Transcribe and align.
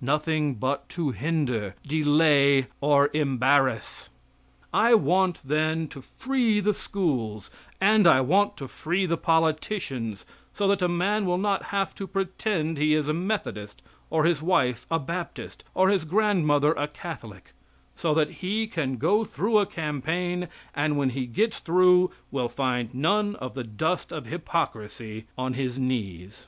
Nothing 0.00 0.54
but 0.54 0.88
to 0.96 1.10
hinder, 1.10 1.74
delay 1.86 2.68
or 2.80 3.10
embarrass. 3.12 4.08
I 4.72 4.94
want, 4.94 5.42
then, 5.46 5.86
to 5.88 6.00
free 6.00 6.60
the 6.60 6.72
schools; 6.72 7.50
and 7.78 8.06
I 8.06 8.22
want 8.22 8.56
to 8.56 8.68
free 8.68 9.04
the 9.04 9.18
politicians, 9.18 10.24
so 10.54 10.66
that 10.68 10.80
a 10.80 10.88
man 10.88 11.26
will 11.26 11.36
not 11.36 11.64
have 11.76 11.94
to 11.96 12.06
pretend 12.06 12.78
he 12.78 12.94
is 12.94 13.06
a 13.06 13.12
Methodist, 13.12 13.82
or 14.08 14.24
his 14.24 14.40
wife 14.40 14.86
a 14.90 14.98
Baptist, 14.98 15.62
or 15.74 15.90
his 15.90 16.06
grandmother 16.06 16.72
a 16.72 16.88
Catholic; 16.88 17.52
so 17.94 18.14
that 18.14 18.30
he 18.40 18.66
can 18.66 18.96
go 18.96 19.26
through 19.26 19.58
a 19.58 19.66
campaign, 19.66 20.48
and 20.74 20.96
when 20.96 21.10
he 21.10 21.26
gets 21.26 21.58
through 21.58 22.10
will 22.30 22.48
find 22.48 22.94
none 22.94 23.36
of 23.36 23.52
the 23.52 23.64
dust 23.64 24.10
of 24.10 24.24
hypocrisy 24.24 25.26
on 25.36 25.52
his 25.52 25.78
knees. 25.78 26.46